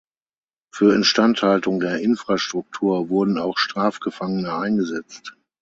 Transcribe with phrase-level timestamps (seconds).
[0.73, 5.37] Für Instandhaltung der Infrastruktur wurden auch Strafgefangene eingesetzt.